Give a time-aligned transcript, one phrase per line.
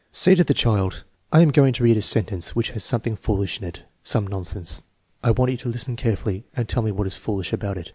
[0.11, 3.59] Say to the child:" I am going to read a sentence which has something foolish
[3.59, 4.81] in it, some nonsense.
[5.23, 7.89] I want you to listen carefully and tell me what is foolish about it."